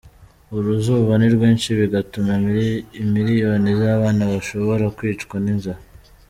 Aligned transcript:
"Uruzuba 0.55 1.11
ni 1.17 1.29
rwinshi 1.35 1.67
bigatuma 1.79 2.31
imiliyoni 3.01 3.71
z'abana 3.81 4.21
bashobora 4.31 4.85
kwicwa 4.97 5.35
n'inzara. 5.45 5.81